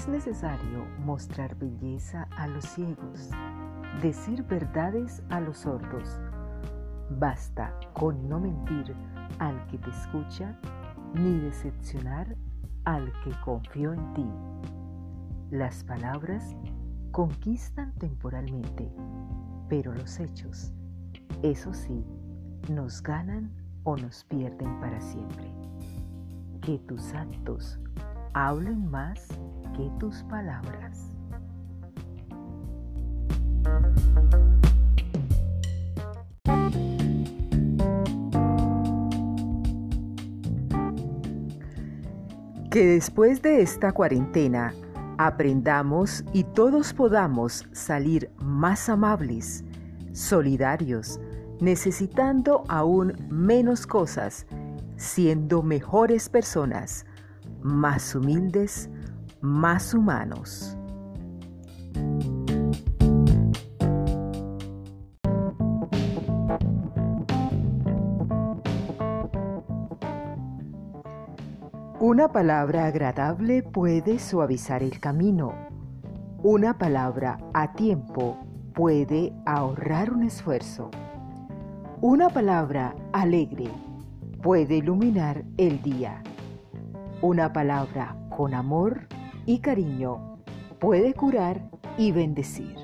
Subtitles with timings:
[0.00, 3.28] es necesario mostrar belleza a los ciegos,
[4.00, 6.18] decir verdades a los sordos.
[7.10, 8.96] Basta con no mentir
[9.40, 10.58] al que te escucha,
[11.12, 12.34] ni decepcionar
[12.86, 14.26] al que confió en ti.
[15.50, 16.56] Las palabras
[17.10, 18.90] conquistan temporalmente,
[19.68, 20.72] pero los hechos,
[21.42, 22.06] eso sí,
[22.70, 23.52] nos ganan
[23.84, 25.52] o nos pierden para siempre.
[26.62, 27.78] Que tus actos
[28.32, 29.28] hablen más
[29.98, 31.10] tus palabras.
[42.70, 44.72] Que después de esta cuarentena
[45.18, 49.64] aprendamos y todos podamos salir más amables,
[50.12, 51.20] solidarios,
[51.60, 54.46] necesitando aún menos cosas,
[54.96, 57.06] siendo mejores personas,
[57.60, 58.88] más humildes,
[59.40, 60.76] más humanos.
[72.00, 75.52] Una palabra agradable puede suavizar el camino.
[76.42, 78.38] Una palabra a tiempo
[78.74, 80.90] puede ahorrar un esfuerzo.
[82.00, 83.68] Una palabra alegre
[84.42, 86.22] puede iluminar el día.
[87.20, 89.06] Una palabra con amor
[89.46, 90.38] y cariño
[90.78, 91.60] puede curar
[91.98, 92.76] y bendecir.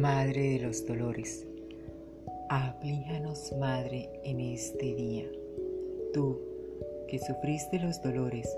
[0.00, 1.46] Madre de los dolores,
[2.48, 5.26] aflíjanos, Madre, en este día.
[6.12, 6.40] Tú,
[7.08, 8.48] que sufriste los dolores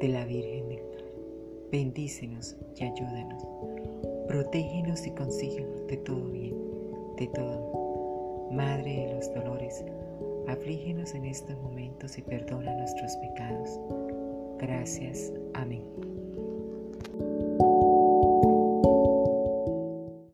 [0.00, 0.78] de la Virgen,
[1.72, 3.47] bendícenos y ayúdanos.
[4.28, 6.54] Protégenos y consíguenos de todo bien,
[7.16, 8.50] de todo.
[8.52, 9.84] Madre de los dolores,
[10.46, 13.80] aflígenos en estos momentos y perdona nuestros pecados.
[14.58, 15.32] Gracias.
[15.54, 15.82] Amén.